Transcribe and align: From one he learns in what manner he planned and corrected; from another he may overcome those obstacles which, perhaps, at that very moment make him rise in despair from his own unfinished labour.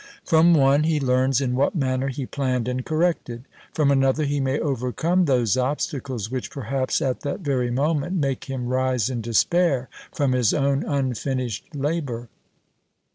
From 0.25 0.55
one 0.55 0.81
he 0.81 0.99
learns 0.99 1.41
in 1.41 1.53
what 1.55 1.75
manner 1.75 2.07
he 2.07 2.25
planned 2.25 2.67
and 2.67 2.83
corrected; 2.83 3.43
from 3.71 3.91
another 3.91 4.23
he 4.25 4.39
may 4.39 4.59
overcome 4.59 5.25
those 5.25 5.55
obstacles 5.57 6.31
which, 6.31 6.49
perhaps, 6.49 7.03
at 7.03 7.21
that 7.21 7.41
very 7.41 7.69
moment 7.69 8.17
make 8.17 8.45
him 8.45 8.65
rise 8.69 9.11
in 9.11 9.21
despair 9.21 9.89
from 10.11 10.31
his 10.31 10.55
own 10.55 10.81
unfinished 10.83 11.65
labour. 11.75 12.29